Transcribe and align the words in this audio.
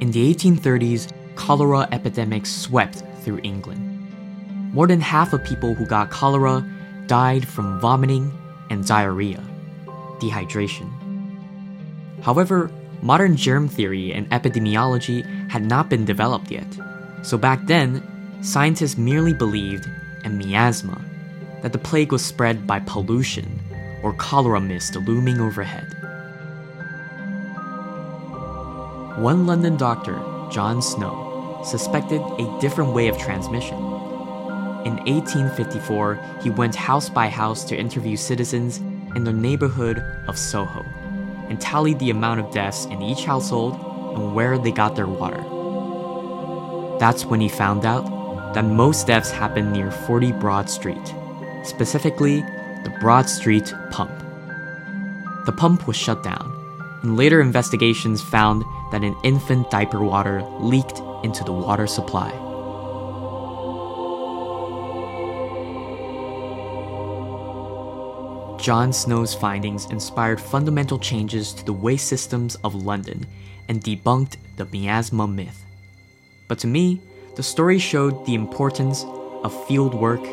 In 0.00 0.10
the 0.10 0.34
1830s, 0.34 1.10
cholera 1.34 1.88
epidemics 1.90 2.50
swept 2.50 3.02
through 3.22 3.40
England. 3.42 3.80
More 4.74 4.86
than 4.86 5.00
half 5.00 5.32
of 5.32 5.42
people 5.44 5.74
who 5.74 5.86
got 5.86 6.10
cholera 6.10 6.68
died 7.06 7.48
from 7.48 7.80
vomiting 7.80 8.30
and 8.68 8.86
diarrhea, 8.86 9.42
dehydration. 10.18 10.90
However, 12.20 12.70
modern 13.00 13.36
germ 13.36 13.66
theory 13.66 14.12
and 14.12 14.28
epidemiology 14.30 15.24
had 15.48 15.64
not 15.64 15.88
been 15.88 16.04
developed 16.04 16.50
yet, 16.50 16.66
so 17.22 17.38
back 17.38 17.64
then, 17.66 18.02
scientists 18.44 18.98
merely 18.98 19.32
believed 19.32 19.88
in 20.22 20.36
miasma, 20.36 21.00
that 21.62 21.72
the 21.72 21.78
plague 21.78 22.12
was 22.12 22.22
spread 22.22 22.66
by 22.66 22.78
pollution 22.80 23.58
or 24.02 24.12
cholera 24.14 24.60
mist 24.60 24.94
looming 24.96 25.40
overhead. 25.40 25.86
One 29.16 29.46
London 29.46 29.78
doctor, 29.78 30.20
John 30.52 30.82
Snow, 30.82 31.62
suspected 31.64 32.20
a 32.20 32.58
different 32.60 32.92
way 32.92 33.08
of 33.08 33.16
transmission. 33.16 33.78
In 34.84 34.96
1854, 35.06 36.20
he 36.42 36.50
went 36.50 36.74
house 36.74 37.08
by 37.08 37.28
house 37.28 37.64
to 37.64 37.76
interview 37.76 38.16
citizens 38.16 38.76
in 39.16 39.24
the 39.24 39.32
neighborhood 39.32 40.04
of 40.28 40.36
Soho 40.36 40.84
and 41.48 41.58
tallied 41.58 41.98
the 41.98 42.10
amount 42.10 42.40
of 42.40 42.52
deaths 42.52 42.84
in 42.86 43.00
each 43.00 43.24
household 43.24 43.72
and 44.14 44.34
where 44.34 44.58
they 44.58 44.70
got 44.70 44.96
their 44.96 45.06
water. 45.06 45.42
That's 46.98 47.24
when 47.24 47.40
he 47.40 47.48
found 47.48 47.86
out 47.86 48.13
that 48.54 48.64
most 48.64 49.06
deaths 49.06 49.30
happened 49.30 49.72
near 49.72 49.90
40 49.90 50.32
Broad 50.32 50.70
Street, 50.70 51.14
specifically 51.64 52.40
the 52.84 52.96
Broad 53.00 53.28
Street 53.28 53.72
pump. 53.90 54.12
The 55.46 55.52
pump 55.52 55.86
was 55.86 55.96
shut 55.96 56.22
down, 56.22 56.52
and 57.02 57.16
later 57.16 57.40
investigations 57.40 58.22
found 58.22 58.64
that 58.92 59.04
an 59.04 59.16
infant 59.24 59.70
diaper 59.70 60.02
water 60.02 60.42
leaked 60.60 61.00
into 61.24 61.44
the 61.44 61.52
water 61.52 61.86
supply. 61.86 62.30
John 68.64 68.94
Snow's 68.94 69.34
findings 69.34 69.84
inspired 69.90 70.40
fundamental 70.40 70.98
changes 70.98 71.52
to 71.52 71.64
the 71.66 71.72
waste 71.74 72.08
systems 72.08 72.54
of 72.64 72.74
London 72.74 73.26
and 73.68 73.82
debunked 73.82 74.36
the 74.56 74.64
miasma 74.64 75.26
myth. 75.26 75.66
But 76.48 76.58
to 76.60 76.66
me, 76.66 77.02
the 77.36 77.42
story 77.42 77.80
showed 77.80 78.24
the 78.26 78.34
importance 78.34 79.04
of 79.42 79.66
field 79.66 79.92
work 79.92 80.24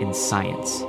in 0.00 0.14
science. 0.14 0.82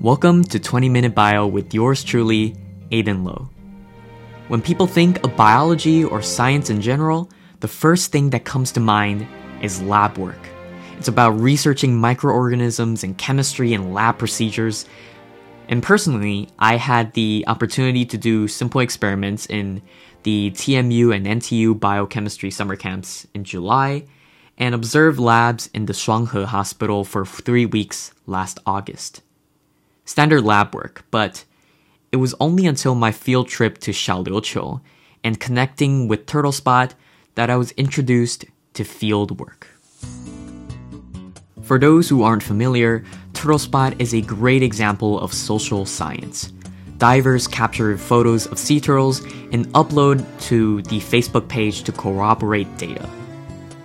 Welcome 0.00 0.44
to 0.44 0.58
20 0.58 0.88
Minute 0.88 1.14
Bio 1.14 1.46
with 1.46 1.74
yours 1.74 2.02
truly, 2.02 2.56
Aiden 2.90 3.24
Lowe. 3.24 3.50
When 4.48 4.62
people 4.62 4.86
think 4.86 5.22
of 5.24 5.36
biology 5.36 6.04
or 6.04 6.22
science 6.22 6.70
in 6.70 6.80
general, 6.80 7.28
the 7.60 7.68
first 7.68 8.12
thing 8.12 8.30
that 8.30 8.46
comes 8.46 8.72
to 8.72 8.80
mind 8.80 9.26
is 9.60 9.82
lab 9.82 10.16
work. 10.16 10.38
It's 10.96 11.08
about 11.08 11.38
researching 11.38 11.96
microorganisms 11.96 13.04
and 13.04 13.16
chemistry 13.18 13.74
and 13.74 13.92
lab 13.92 14.18
procedures. 14.18 14.86
And 15.68 15.82
personally, 15.82 16.48
I 16.58 16.76
had 16.76 17.12
the 17.12 17.44
opportunity 17.46 18.06
to 18.06 18.16
do 18.16 18.48
simple 18.48 18.80
experiments 18.80 19.44
in 19.46 19.82
the 20.22 20.50
TMU 20.52 21.14
and 21.14 21.26
NTU 21.26 21.78
biochemistry 21.78 22.50
summer 22.50 22.74
camps 22.74 23.26
in 23.34 23.44
July 23.44 24.04
and 24.56 24.74
observe 24.74 25.18
labs 25.18 25.68
in 25.74 25.86
the 25.86 25.92
Shuanghe 25.92 26.46
Hospital 26.46 27.04
for 27.04 27.24
three 27.24 27.66
weeks 27.66 28.12
last 28.26 28.58
August. 28.66 29.22
Standard 30.04 30.42
lab 30.42 30.74
work, 30.74 31.04
but 31.10 31.44
it 32.10 32.16
was 32.16 32.34
only 32.40 32.66
until 32.66 32.94
my 32.94 33.12
field 33.12 33.48
trip 33.48 33.78
to 33.78 33.90
Xiaoliuqiu 33.90 34.80
and 35.22 35.38
connecting 35.38 36.08
with 36.08 36.26
Turtle 36.26 36.52
Spot 36.52 36.94
that 37.34 37.50
I 37.50 37.56
was 37.56 37.72
introduced 37.72 38.46
to 38.72 38.84
field 38.84 39.38
work. 39.38 39.77
For 41.68 41.78
those 41.78 42.08
who 42.08 42.22
aren't 42.22 42.42
familiar, 42.42 43.04
Turtle 43.34 43.58
Spot 43.58 43.94
is 44.00 44.14
a 44.14 44.22
great 44.22 44.62
example 44.62 45.20
of 45.20 45.34
social 45.34 45.84
science. 45.84 46.50
Divers 46.96 47.46
capture 47.46 47.98
photos 47.98 48.46
of 48.46 48.58
sea 48.58 48.80
turtles 48.80 49.20
and 49.52 49.68
upload 49.74 50.24
to 50.48 50.80
the 50.84 50.98
Facebook 50.98 51.46
page 51.46 51.82
to 51.82 51.92
corroborate 51.92 52.74
data. 52.78 53.06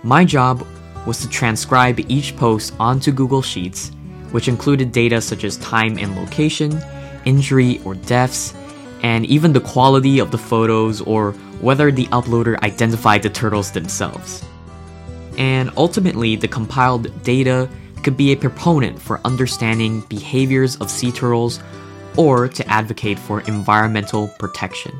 My 0.02 0.24
job 0.24 0.66
was 1.06 1.20
to 1.20 1.28
transcribe 1.28 2.00
each 2.08 2.34
post 2.38 2.72
onto 2.80 3.12
Google 3.12 3.42
Sheets, 3.42 3.90
which 4.30 4.48
included 4.48 4.90
data 4.90 5.20
such 5.20 5.44
as 5.44 5.58
time 5.58 5.98
and 5.98 6.16
location, 6.16 6.80
injury 7.26 7.82
or 7.84 7.94
deaths, 7.94 8.54
and 9.02 9.26
even 9.26 9.52
the 9.52 9.60
quality 9.60 10.20
of 10.20 10.30
the 10.30 10.38
photos 10.38 11.02
or 11.02 11.32
whether 11.60 11.92
the 11.92 12.06
uploader 12.06 12.58
identified 12.62 13.22
the 13.22 13.28
turtles 13.28 13.72
themselves. 13.72 14.42
And 15.38 15.70
ultimately, 15.76 16.36
the 16.36 16.48
compiled 16.48 17.22
data 17.22 17.68
could 18.02 18.16
be 18.16 18.32
a 18.32 18.36
proponent 18.36 19.00
for 19.00 19.20
understanding 19.24 20.02
behaviors 20.02 20.76
of 20.76 20.90
sea 20.90 21.10
turtles 21.10 21.60
or 22.16 22.48
to 22.48 22.66
advocate 22.68 23.18
for 23.18 23.40
environmental 23.42 24.28
protection. 24.38 24.96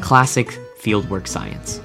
Classic 0.00 0.48
fieldwork 0.80 1.26
science. 1.26 1.80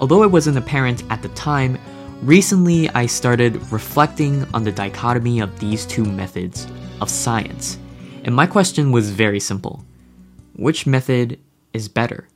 Although 0.00 0.22
it 0.22 0.30
wasn't 0.30 0.56
apparent 0.56 1.02
at 1.10 1.20
the 1.20 1.28
time, 1.30 1.78
recently 2.22 2.88
I 2.90 3.06
started 3.06 3.56
reflecting 3.70 4.46
on 4.54 4.64
the 4.64 4.72
dichotomy 4.72 5.40
of 5.40 5.58
these 5.60 5.84
two 5.84 6.04
methods 6.04 6.66
of 7.02 7.10
science. 7.10 7.78
And 8.24 8.34
my 8.34 8.46
question 8.46 8.92
was 8.92 9.10
very 9.10 9.40
simple 9.40 9.84
Which 10.54 10.86
method 10.86 11.38
is 11.74 11.88
better? 11.88 12.29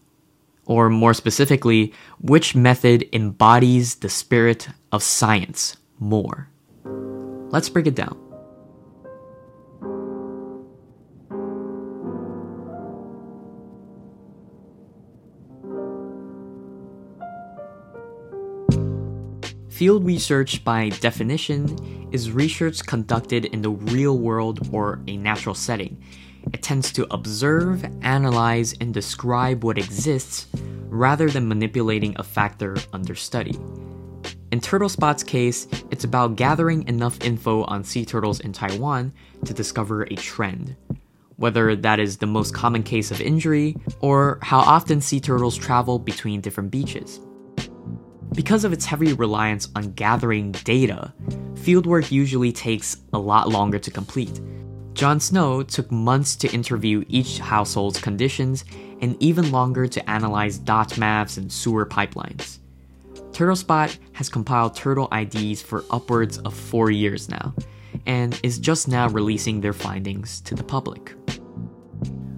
Or 0.67 0.89
more 0.89 1.15
specifically, 1.15 1.93
which 2.21 2.55
method 2.55 3.09
embodies 3.13 3.97
the 3.97 4.09
spirit 4.09 4.69
of 4.93 5.03
science 5.03 5.77
more? 5.99 6.49
Let's 7.51 7.69
break 7.69 7.87
it 7.87 7.95
down. 7.95 8.19
Field 19.75 20.07
research, 20.07 20.65
by 20.65 20.89
definition, 21.01 22.09
is 22.13 22.31
research 22.31 22.87
conducted 22.87 23.47
in 23.47 23.61
the 23.61 23.71
real 23.71 24.17
world 24.17 24.69
or 24.73 25.01
a 25.09 25.17
natural 25.17 25.55
setting. 25.55 26.01
It 26.55 26.63
tends 26.63 26.93
to 26.93 27.13
observe, 27.13 27.85
analyze, 28.03 28.75
and 28.81 28.95
describe 28.95 29.65
what 29.65 29.77
exists 29.77 30.47
rather 30.89 31.29
than 31.29 31.49
manipulating 31.49 32.15
a 32.17 32.23
factor 32.23 32.77
under 32.93 33.17
study. 33.17 33.59
In 34.53 34.61
Turtle 34.61 34.89
Spot's 34.89 35.25
case, 35.25 35.67
it's 35.91 36.05
about 36.05 36.37
gathering 36.37 36.87
enough 36.87 37.21
info 37.25 37.65
on 37.65 37.83
sea 37.83 38.05
turtles 38.05 38.39
in 38.39 38.53
Taiwan 38.53 39.13
to 39.45 39.53
discover 39.53 40.03
a 40.05 40.15
trend. 40.15 40.77
Whether 41.35 41.75
that 41.75 41.99
is 41.99 42.19
the 42.19 42.27
most 42.27 42.55
common 42.55 42.85
case 42.85 43.11
of 43.11 43.21
injury, 43.21 43.77
or 43.99 44.39
how 44.41 44.61
often 44.61 45.01
sea 45.01 45.19
turtles 45.19 45.57
travel 45.57 45.99
between 45.99 46.41
different 46.41 46.71
beaches. 46.71 47.19
Because 48.33 48.63
of 48.63 48.73
its 48.73 48.85
heavy 48.85 49.13
reliance 49.13 49.71
on 49.75 49.93
gathering 49.95 50.53
data, 50.53 51.13
fieldwork 51.55 52.13
usually 52.13 52.53
takes 52.53 52.99
a 53.13 53.19
lot 53.19 53.49
longer 53.49 53.81
to 53.81 53.91
complete. 53.91 54.41
John 54.95 55.19
Snow 55.19 55.65
took 55.65 55.91
months 55.91 56.37
to 56.37 56.53
interview 56.53 57.05
each 57.09 57.41
household's 57.41 58.01
conditions 58.01 58.65
and 59.01 59.21
even 59.21 59.51
longer 59.51 59.89
to 59.89 60.09
analyze 60.09 60.57
dot 60.57 60.97
maps 60.97 61.37
and 61.37 61.53
sewer 61.53 61.85
pipelines. 61.85 62.61
TurtleSpot 63.33 63.99
has 64.13 64.29
compiled 64.29 64.77
turtle 64.77 65.09
IDs 65.13 65.61
for 65.61 65.85
upwards 65.91 66.39
of 66.39 66.55
four 66.55 66.93
years 66.93 67.29
now, 67.29 67.53
and 68.07 68.39
is 68.45 68.61
just 68.61 68.87
now 68.87 69.09
releasing 69.09 69.61
their 69.61 69.73
findings 69.73 70.41
to 70.43 70.55
the 70.55 70.63
public. 70.63 71.15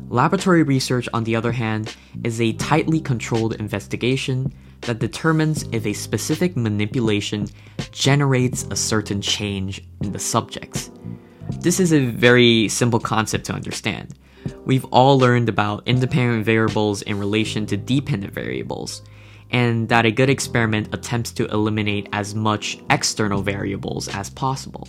Laboratory 0.08 0.62
research, 0.62 1.10
on 1.12 1.24
the 1.24 1.36
other 1.36 1.52
hand, 1.52 1.94
is 2.24 2.40
a 2.40 2.54
tightly 2.54 3.00
controlled 3.00 3.56
investigation 3.56 4.50
that 4.82 4.98
determines 4.98 5.64
if 5.72 5.84
a 5.84 5.92
specific 5.92 6.56
manipulation 6.56 7.48
generates 7.90 8.62
a 8.70 8.76
certain 8.76 9.20
change 9.20 9.84
in 10.00 10.12
the 10.12 10.18
subjects. 10.18 10.90
This 11.60 11.80
is 11.80 11.92
a 11.92 12.06
very 12.06 12.68
simple 12.68 13.00
concept 13.00 13.46
to 13.46 13.52
understand. 13.52 14.14
We've 14.64 14.84
all 14.86 15.18
learned 15.18 15.48
about 15.48 15.82
independent 15.86 16.44
variables 16.44 17.02
in 17.02 17.18
relation 17.18 17.66
to 17.66 17.76
dependent 17.76 18.32
variables, 18.32 19.02
and 19.50 19.88
that 19.88 20.06
a 20.06 20.12
good 20.12 20.30
experiment 20.30 20.94
attempts 20.94 21.32
to 21.32 21.46
eliminate 21.46 22.08
as 22.12 22.34
much 22.34 22.78
external 22.90 23.42
variables 23.42 24.06
as 24.08 24.30
possible. 24.30 24.86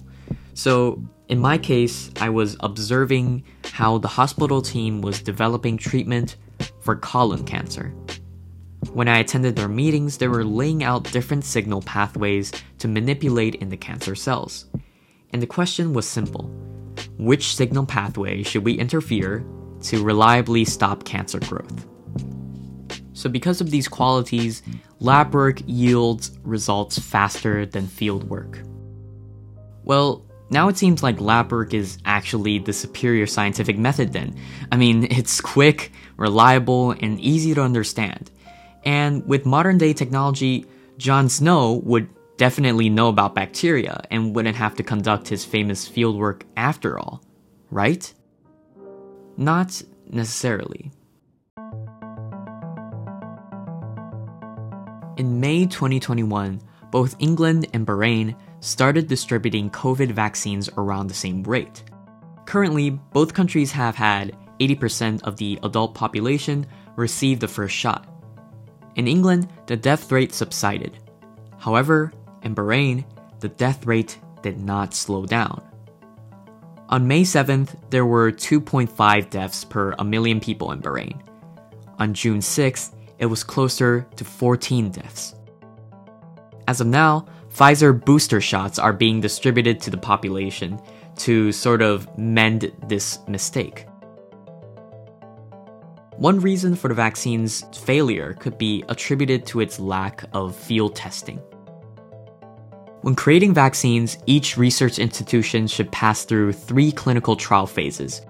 So, 0.54 1.04
in 1.30 1.40
my 1.40 1.58
case, 1.58 2.12
I 2.20 2.30
was 2.30 2.58
observing 2.60 3.44
how 3.64 3.98
the 3.98 4.08
hospital 4.08 4.62
team 4.62 5.02
was 5.02 5.22
developing 5.22 5.78
treatment 5.78 6.36
for 6.82 6.96
colon 6.96 7.44
cancer. 7.44 7.94
When 8.94 9.08
I 9.08 9.20
attended 9.20 9.56
their 9.56 9.68
meetings, 9.68 10.18
they 10.18 10.28
were 10.28 10.44
laying 10.44 10.84
out 10.84 11.12
different 11.12 11.44
signal 11.44 11.82
pathways 11.82 12.52
to 12.80 12.88
manipulate 12.88 13.56
in 13.56 13.70
the 13.70 13.78
cancer 13.78 14.16
cells. 14.16 14.68
And 15.32 15.42
the 15.42 15.48
question 15.48 15.94
was 15.94 16.08
simple 16.08 16.44
Which 17.18 17.56
signal 17.56 17.86
pathway 17.86 18.44
should 18.44 18.64
we 18.66 18.74
interfere 18.74 19.46
to 19.84 20.04
reliably 20.04 20.66
stop 20.66 21.04
cancer 21.04 21.40
growth? 21.40 21.86
So, 23.14 23.30
because 23.30 23.62
of 23.62 23.72
these 23.72 23.88
qualities, 23.88 24.62
lab 25.00 25.34
work 25.34 25.60
yields 25.66 26.38
results 26.44 27.00
faster 27.00 27.66
than 27.66 27.88
field 27.88 28.30
work. 28.30 28.60
Well, 29.84 30.24
now 30.50 30.68
it 30.70 30.78
seems 30.78 31.04
like 31.04 31.20
lab 31.20 31.52
work 31.52 31.74
is 31.74 31.98
actually 32.06 32.60
the 32.60 32.74
superior 32.74 33.26
scientific 33.26 33.78
method 33.78 34.14
then. 34.14 34.36
I 34.72 34.78
mean, 34.78 35.04
it's 35.10 35.42
quick, 35.42 35.92
reliable, 36.16 36.92
and 36.92 37.20
easy 37.20 37.54
to 37.56 37.62
understand. 37.62 38.32
And 38.86 39.26
with 39.26 39.46
modern 39.46 39.78
day 39.78 39.94
technology, 39.94 40.66
John 40.98 41.30
Snow 41.30 41.82
would 41.84 42.10
definitely 42.38 42.90
know 42.90 43.10
about 43.10 43.36
bacteria 43.36 44.02
and 44.12 44.36
wouldn't 44.36 44.56
have 44.56 44.76
to 44.76 44.84
conduct 44.84 45.28
his 45.28 45.44
famous 45.44 45.90
fieldwork 45.90 46.44
after 46.56 46.98
all, 46.98 47.22
right? 47.72 48.14
Not 49.36 49.82
necessarily. 50.10 50.92
In 55.18 55.40
May 55.40 55.66
2021, 55.66 56.62
both 56.92 57.16
England 57.20 57.68
and 57.74 57.86
Bahrain 57.86 58.36
started 58.60 59.08
distributing 59.08 59.70
COVID 59.72 60.12
vaccines 60.12 60.70
around 60.78 61.08
the 61.08 61.14
same 61.14 61.44
rate. 61.44 61.84
Currently, 62.46 62.92
both 62.92 63.34
countries 63.34 63.72
have 63.72 63.96
had 63.96 64.36
80% 64.60 65.24
of 65.24 65.38
the 65.38 65.60
adult 65.64 65.94
population 65.94 66.66
receive 66.96 67.40
the 67.40 67.48
first 67.48 67.76
shot. 67.76 68.08
In 68.96 69.08
England, 69.08 69.50
the 69.66 69.76
death 69.76 70.12
rate 70.12 70.34
subsided. 70.34 70.98
However, 71.58 72.12
in 72.48 72.56
Bahrain, 72.56 73.06
the 73.42 73.50
death 73.50 73.86
rate 73.86 74.18
did 74.42 74.60
not 74.60 74.96
slow 74.96 75.26
down. 75.26 75.62
On 76.90 77.08
May 77.08 77.22
7th, 77.22 77.76
there 77.90 78.06
were 78.06 78.32
2.5 78.32 79.30
deaths 79.30 79.66
per 79.66 79.94
a 80.00 80.06
million 80.06 80.40
people 80.40 80.72
in 80.72 80.82
Bahrain. 80.82 81.22
On 82.00 82.14
June 82.14 82.40
6th, 82.40 82.96
it 83.20 83.26
was 83.26 83.44
closer 83.44 84.08
to 84.16 84.24
14 84.24 84.90
deaths. 84.92 85.36
As 86.68 86.82
of 86.82 86.88
now, 86.88 87.26
Pfizer 87.54 87.94
booster 87.94 88.40
shots 88.40 88.80
are 88.80 88.94
being 88.94 89.20
distributed 89.20 89.82
to 89.82 89.90
the 89.90 89.98
population 89.98 90.80
to 91.18 91.52
sort 91.52 91.82
of 91.82 92.18
mend 92.18 92.72
this 92.88 93.20
mistake. 93.28 93.86
One 96.18 96.40
reason 96.40 96.76
for 96.76 96.88
the 96.88 96.94
vaccine's 96.94 97.64
failure 97.78 98.34
could 98.34 98.58
be 98.58 98.84
attributed 98.90 99.46
to 99.48 99.60
its 99.60 99.80
lack 99.80 100.24
of 100.34 100.56
field 100.56 100.96
testing. 100.96 101.42
When 103.08 103.16
creating 103.16 103.54
vaccines, 103.54 104.18
each 104.26 104.58
research 104.58 105.00
institution 105.00 105.66
should 105.66 105.90
pass 105.94 106.26
through 106.26 106.52
three 106.52 106.92
clinical 106.92 107.38
trial 107.38 107.66
phases. 107.66 108.22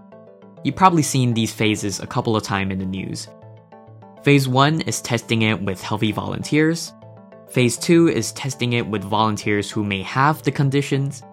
You've 0.63 0.75
probably 0.75 1.01
seen 1.01 1.33
these 1.33 1.51
phases 1.51 1.99
a 1.99 2.05
couple 2.05 2.35
of 2.35 2.43
times 2.43 2.73
in 2.73 2.77
the 2.77 2.85
news. 2.85 3.27
Phase 4.21 4.47
1 4.47 4.81
is 4.81 5.01
testing 5.01 5.41
it 5.41 5.59
with 5.59 5.81
healthy 5.81 6.11
volunteers. 6.11 6.93
Phase 7.49 7.75
2 7.79 8.09
is 8.09 8.31
testing 8.33 8.73
it 8.73 8.85
with 8.85 9.03
volunteers 9.03 9.71
who 9.71 9.83
may 9.83 10.03
have 10.03 10.43
the 10.43 10.51
conditions. 10.51 11.23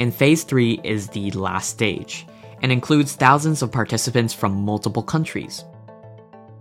And 0.00 0.12
Phase 0.12 0.42
3 0.42 0.80
is 0.82 1.06
the 1.06 1.30
last 1.30 1.70
stage 1.70 2.26
and 2.62 2.72
includes 2.72 3.14
thousands 3.14 3.62
of 3.62 3.70
participants 3.70 4.34
from 4.34 4.64
multiple 4.64 5.04
countries. 5.04 5.64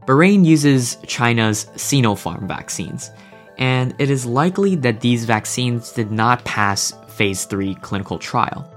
Bahrain 0.05 0.45
uses 0.45 0.97
China's 1.07 1.65
Sinopharm 1.77 2.47
vaccines, 2.47 3.09
and 3.57 3.95
it 3.97 4.09
is 4.09 4.25
likely 4.25 4.75
that 4.75 5.01
these 5.01 5.25
vaccines 5.25 5.91
did 5.91 6.11
not 6.11 6.45
pass 6.45 6.93
Phase 7.09 7.45
3 7.45 7.75
clinical 7.75 8.19
trial. 8.19 8.71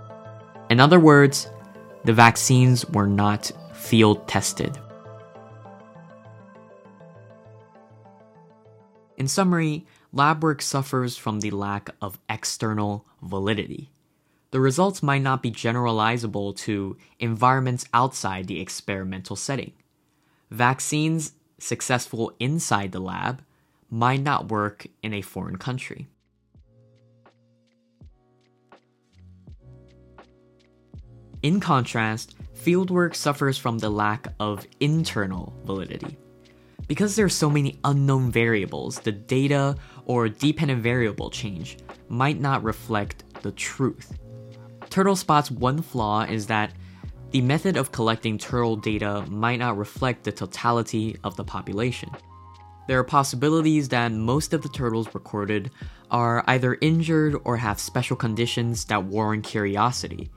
In 0.71 0.81
other 0.81 0.99
words, 0.99 1.49
the 2.05 2.13
vaccines 2.13 2.87
were 2.87 3.07
not 3.07 3.53
field 3.75 4.27
tested. 4.27 4.79
In 9.19 9.29
summary, 9.29 9.85
lab 10.13 10.43
work 10.43 10.63
suffers 10.63 11.19
from 11.19 11.41
the 11.41 11.51
lack 11.51 11.91
of 12.01 12.19
external 12.31 13.05
validity. 13.21 13.91
The 14.51 14.61
results 14.61 15.03
might 15.03 15.23
not 15.23 15.43
be 15.43 15.53
generalizable 15.53 16.57
to 16.61 16.97
environments 17.19 17.85
outside 17.93 18.47
the 18.47 18.61
experimental 18.61 19.37
setting. 19.37 19.73
Vaccines 20.51 21.33
successful 21.59 22.33
inside 22.41 22.93
the 22.93 23.01
lab 23.01 23.43
might 23.91 24.23
not 24.23 24.51
work 24.51 24.87
in 25.03 25.15
a 25.15 25.23
foreign 25.23 25.57
country. 25.57 26.09
In 31.43 31.59
contrast, 31.59 32.37
fieldwork 32.55 33.15
suffers 33.15 33.57
from 33.57 33.79
the 33.79 33.89
lack 33.89 34.29
of 34.39 34.67
internal 34.79 35.55
validity. 35.65 36.19
Because 36.87 37.17
there 37.17 37.25
are 37.25 37.31
so 37.31 37.49
many 37.49 37.79
unknown 37.85 38.31
variables, 38.31 38.99
the 38.99 39.13
data 39.13 39.77
or 40.05 40.29
dependent 40.29 40.83
variable 40.83 41.31
change 41.31 41.79
might 42.09 42.41
not 42.41 42.63
reflect 42.63 43.25
the 43.43 43.53
truth. 43.53 44.19
Turtle 44.91 45.17
Spot's 45.17 45.51
one 45.51 45.81
flaw 45.81 46.23
is 46.23 46.47
that 46.49 46.73
the 47.31 47.41
method 47.41 47.77
of 47.77 47.93
collecting 47.93 48.37
turtle 48.37 48.77
data 48.77 49.25
might 49.31 49.61
not 49.61 49.79
reflect 49.79 50.25
the 50.25 50.33
totality 50.33 51.17
of 51.23 51.37
the 51.37 51.45
population. 51.45 52.11
There 52.91 52.99
are 52.99 53.05
possibilities 53.05 53.89
that 53.91 54.11
most 54.11 54.53
of 54.53 54.63
the 54.63 54.69
turtles 54.69 55.15
recorded 55.15 55.71
are 56.11 56.43
either 56.49 56.77
injured 56.81 57.37
or 57.45 57.57
have 57.57 57.79
special 57.79 58.17
conditions 58.17 58.85
that 58.87 59.05
warrant 59.05 59.45
curiosity, 59.45 60.29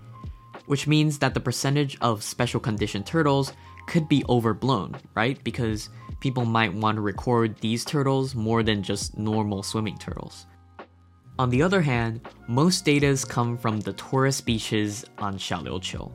which 0.67 0.85
means 0.85 1.17
that 1.17 1.33
the 1.33 1.39
percentage 1.39 1.97
of 1.99 2.21
special 2.21 2.59
condition 2.59 3.03
turtles 3.03 3.53
could 3.87 4.07
be 4.07 4.23
overblown, 4.29 4.95
right? 5.15 5.43
Because 5.43 5.89
people 6.19 6.45
might 6.45 6.71
want 6.71 6.97
to 6.97 7.01
record 7.01 7.57
these 7.59 7.83
turtles 7.83 8.35
more 8.35 8.61
than 8.61 8.83
just 8.83 9.17
normal 9.17 9.63
swimming 9.63 9.97
turtles. 9.97 10.45
On 11.39 11.49
the 11.49 11.63
other 11.63 11.81
hand, 11.81 12.21
most 12.47 12.85
data 12.85 13.17
come 13.27 13.57
from 13.57 13.79
the 13.79 13.93
tourist 13.93 14.45
beaches 14.45 15.03
on 15.17 15.39
Xiaoliuqiu, 15.39 16.11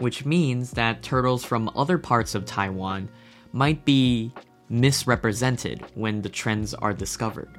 which 0.00 0.24
means 0.24 0.72
that 0.72 1.04
turtles 1.04 1.44
from 1.44 1.70
other 1.76 1.96
parts 1.96 2.34
of 2.34 2.44
Taiwan 2.44 3.08
might 3.52 3.84
be 3.84 4.32
misrepresented 4.68 5.84
when 5.94 6.22
the 6.22 6.28
trends 6.28 6.74
are 6.74 6.92
discovered. 6.92 7.50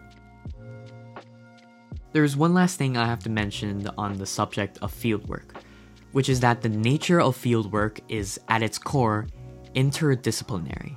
There's 2.13 2.35
one 2.35 2.53
last 2.53 2.77
thing 2.77 2.97
I 2.97 3.05
have 3.05 3.23
to 3.23 3.29
mention 3.29 3.87
on 3.97 4.17
the 4.17 4.25
subject 4.25 4.79
of 4.81 4.93
fieldwork, 4.93 5.55
which 6.13 6.29
is 6.29 6.39
that 6.39 6.61
the 6.61 6.69
nature 6.69 7.21
of 7.21 7.37
fieldwork 7.37 7.99
is 8.09 8.39
at 8.47 8.63
its 8.63 8.77
core 8.77 9.27
interdisciplinary. 9.75 10.95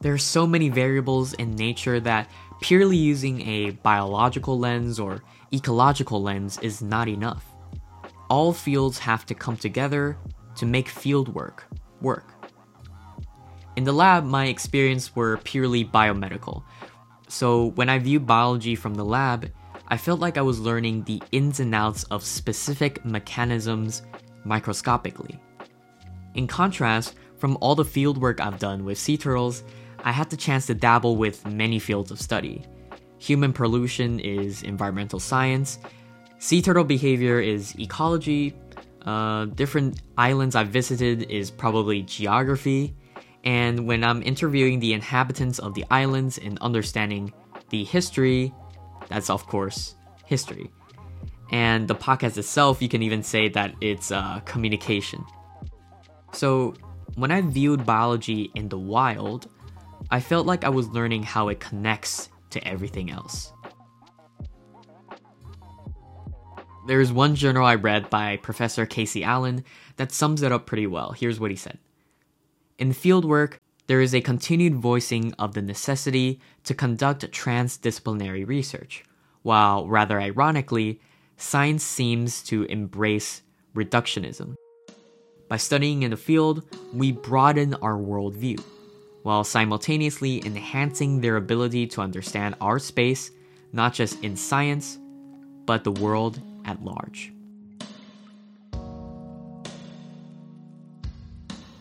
There 0.00 0.12
are 0.12 0.18
so 0.18 0.46
many 0.46 0.68
variables 0.68 1.34
in 1.34 1.54
nature 1.54 2.00
that 2.00 2.28
purely 2.60 2.96
using 2.96 3.40
a 3.42 3.70
biological 3.70 4.58
lens 4.58 4.98
or 4.98 5.22
ecological 5.52 6.20
lens 6.20 6.58
is 6.58 6.82
not 6.82 7.08
enough. 7.08 7.44
All 8.28 8.52
fields 8.52 8.98
have 8.98 9.24
to 9.26 9.34
come 9.34 9.56
together 9.56 10.16
to 10.56 10.66
make 10.66 10.88
fieldwork 10.88 11.60
work. 12.00 12.34
In 13.76 13.84
the 13.84 13.92
lab, 13.92 14.24
my 14.24 14.46
experience 14.46 15.16
were 15.16 15.38
purely 15.38 15.84
biomedical. 15.84 16.62
So 17.28 17.70
when 17.70 17.88
I 17.88 17.98
viewed 17.98 18.26
biology 18.26 18.74
from 18.74 18.94
the 18.94 19.04
lab, 19.04 19.50
I 19.88 19.96
felt 19.96 20.20
like 20.20 20.36
I 20.36 20.42
was 20.42 20.60
learning 20.60 21.04
the 21.04 21.22
ins 21.32 21.58
and 21.60 21.74
outs 21.74 22.04
of 22.04 22.22
specific 22.22 23.04
mechanisms 23.04 24.02
microscopically. 24.44 25.40
In 26.34 26.46
contrast, 26.46 27.14
from 27.38 27.56
all 27.60 27.74
the 27.74 27.84
fieldwork 27.84 28.40
I've 28.40 28.58
done 28.58 28.84
with 28.84 28.98
sea 28.98 29.16
turtles, 29.16 29.64
I 30.04 30.12
had 30.12 30.30
the 30.30 30.36
chance 30.36 30.66
to 30.66 30.74
dabble 30.74 31.16
with 31.16 31.46
many 31.46 31.78
fields 31.78 32.10
of 32.10 32.20
study. 32.20 32.64
Human 33.18 33.52
pollution 33.52 34.20
is 34.20 34.62
environmental 34.62 35.20
science, 35.20 35.78
sea 36.38 36.60
turtle 36.60 36.84
behavior 36.84 37.40
is 37.40 37.74
ecology, 37.78 38.54
uh, 39.06 39.46
different 39.46 40.02
islands 40.18 40.56
I've 40.56 40.68
visited 40.68 41.30
is 41.30 41.50
probably 41.50 42.02
geography, 42.02 42.94
and 43.44 43.86
when 43.86 44.04
I'm 44.04 44.22
interviewing 44.22 44.80
the 44.80 44.92
inhabitants 44.92 45.58
of 45.58 45.74
the 45.74 45.84
islands 45.90 46.38
and 46.38 46.58
understanding 46.60 47.32
the 47.70 47.84
history, 47.84 48.52
that's 49.08 49.30
of 49.30 49.46
course 49.46 49.96
history. 50.26 50.70
And 51.50 51.86
the 51.86 51.94
podcast 51.94 52.38
itself, 52.38 52.80
you 52.80 52.88
can 52.88 53.02
even 53.02 53.22
say 53.22 53.48
that 53.50 53.74
it's 53.80 54.10
uh, 54.10 54.40
communication. 54.44 55.24
So, 56.32 56.74
when 57.16 57.30
I 57.30 57.42
viewed 57.42 57.84
biology 57.84 58.50
in 58.54 58.70
the 58.70 58.78
wild, 58.78 59.50
I 60.10 60.20
felt 60.20 60.46
like 60.46 60.64
I 60.64 60.70
was 60.70 60.88
learning 60.88 61.24
how 61.24 61.48
it 61.48 61.60
connects 61.60 62.30
to 62.50 62.66
everything 62.66 63.10
else. 63.10 63.52
There's 66.86 67.12
one 67.12 67.34
journal 67.34 67.64
I 67.64 67.74
read 67.74 68.08
by 68.08 68.38
Professor 68.38 68.86
Casey 68.86 69.22
Allen 69.22 69.64
that 69.96 70.10
sums 70.10 70.42
it 70.42 70.52
up 70.52 70.66
pretty 70.66 70.86
well. 70.86 71.12
Here's 71.12 71.38
what 71.38 71.50
he 71.50 71.56
said 71.56 71.78
In 72.82 72.90
fieldwork, 72.90 73.58
there 73.86 74.00
is 74.00 74.12
a 74.12 74.20
continued 74.20 74.74
voicing 74.74 75.32
of 75.38 75.54
the 75.54 75.62
necessity 75.62 76.40
to 76.64 76.74
conduct 76.74 77.30
transdisciplinary 77.30 78.44
research, 78.44 79.04
while 79.42 79.86
rather 79.86 80.20
ironically, 80.20 81.00
science 81.36 81.84
seems 81.84 82.42
to 82.42 82.64
embrace 82.64 83.42
reductionism. 83.76 84.56
By 85.46 85.58
studying 85.58 86.02
in 86.02 86.10
the 86.10 86.16
field, 86.16 86.64
we 86.92 87.12
broaden 87.12 87.74
our 87.74 87.96
worldview, 87.96 88.60
while 89.22 89.44
simultaneously 89.44 90.44
enhancing 90.44 91.20
their 91.20 91.36
ability 91.36 91.86
to 91.86 92.00
understand 92.00 92.56
our 92.60 92.80
space, 92.80 93.30
not 93.72 93.94
just 93.94 94.20
in 94.24 94.34
science, 94.34 94.98
but 95.66 95.84
the 95.84 95.92
world 95.92 96.40
at 96.64 96.82
large. 96.82 97.31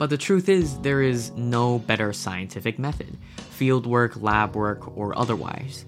But 0.01 0.09
the 0.09 0.17
truth 0.17 0.49
is, 0.49 0.79
there 0.79 1.03
is 1.03 1.29
no 1.35 1.77
better 1.77 2.11
scientific 2.11 2.79
method, 2.79 3.19
fieldwork, 3.37 4.19
lab 4.19 4.55
work, 4.55 4.97
or 4.97 5.15
otherwise. 5.15 5.85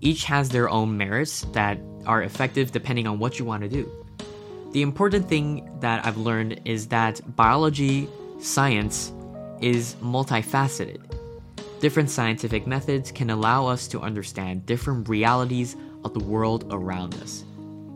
Each 0.00 0.24
has 0.24 0.48
their 0.48 0.70
own 0.70 0.96
merits 0.96 1.42
that 1.52 1.78
are 2.06 2.22
effective 2.22 2.72
depending 2.72 3.06
on 3.06 3.18
what 3.18 3.38
you 3.38 3.44
want 3.44 3.62
to 3.62 3.68
do. 3.68 3.86
The 4.72 4.80
important 4.80 5.28
thing 5.28 5.68
that 5.80 6.06
I've 6.06 6.16
learned 6.16 6.62
is 6.64 6.88
that 6.88 7.20
biology, 7.36 8.08
science, 8.38 9.12
is 9.60 9.94
multifaceted. 9.96 11.02
Different 11.80 12.08
scientific 12.08 12.66
methods 12.66 13.12
can 13.12 13.28
allow 13.28 13.66
us 13.66 13.86
to 13.88 14.00
understand 14.00 14.64
different 14.64 15.06
realities 15.06 15.76
of 16.02 16.14
the 16.14 16.24
world 16.24 16.64
around 16.70 17.12
us 17.16 17.44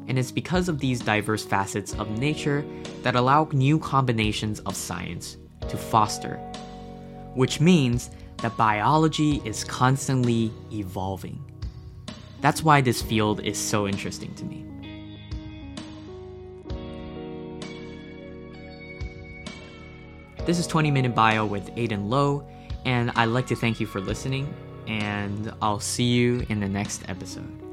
and 0.09 0.19
it's 0.19 0.33
because 0.33 0.69
of 0.69 0.79
these 0.81 1.01
diverse 1.01 1.45
facets 1.45 1.95
of 1.95 2.19
nature 2.19 2.65
that 3.03 3.15
allow 3.15 3.49
new 3.53 3.79
combinations 3.79 4.61
of 4.61 4.75
science 4.75 5.37
to 5.69 5.77
foster. 5.77 6.37
Which 7.35 7.61
means 7.61 8.11
that 8.39 8.57
biology 8.57 9.43
is 9.45 9.65
constantly 9.65 10.51
evolving. 10.73 11.45
That's 12.41 12.63
why 12.63 12.81
this 12.81 13.03
field 13.03 13.41
is 13.45 13.59
so 13.59 13.87
interesting 13.87 14.35
to 14.37 14.45
me. 14.45 14.65
This 20.47 20.59
is 20.59 20.67
20 20.67 20.91
Minute 20.91 21.15
Bio 21.15 21.45
with 21.45 21.67
Aiden 21.75 22.09
Lowe, 22.09 22.49
and 22.87 23.11
I'd 23.17 23.27
like 23.27 23.47
to 23.49 23.57
thank 23.57 23.81
you 23.81 23.87
for 23.87 24.01
listening, 24.01 24.55
and 24.87 25.53
I'll 25.61 25.81
see 25.81 26.05
you 26.05 26.47
in 26.49 26.61
the 26.61 26.69
next 26.69 27.03
episode. 27.07 27.68